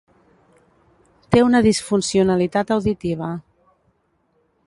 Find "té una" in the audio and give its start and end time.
1.35-1.61